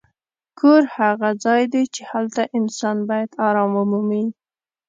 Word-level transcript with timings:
کور 0.59 0.81
هغه 0.97 1.29
ځای 1.45 1.63
دی 1.73 1.83
چې 1.93 2.01
هلته 2.11 2.41
انسان 2.57 2.97
باید 3.09 3.31
ارام 3.47 3.71
ومومي. 3.75 4.25